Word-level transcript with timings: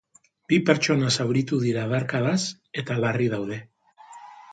Bi 0.51 0.57
pertsona 0.69 1.11
zauritu 1.15 1.59
dira 1.63 1.83
adarkadaz, 1.89 2.39
eta 2.83 2.97
larri 3.05 3.29
daude. 3.35 3.59